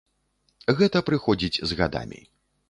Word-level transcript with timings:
Гэта 0.79 0.97
прыходзіць 1.09 1.61
з 1.73 1.79
гадамі. 1.83 2.25